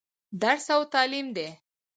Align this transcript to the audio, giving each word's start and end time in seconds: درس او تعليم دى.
درس 0.41 0.65
او 0.75 0.81
تعليم 0.93 1.27
دى. 1.35 1.49